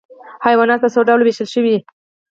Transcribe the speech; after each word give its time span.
حیوانات 0.45 0.79
په 0.81 0.89
څو 0.93 0.99
ډلو 1.09 1.23
ویشل 1.25 1.47
شوي؟ 1.53 1.75